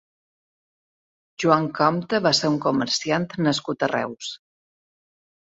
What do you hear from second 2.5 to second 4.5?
un comerciant nascut a Reus.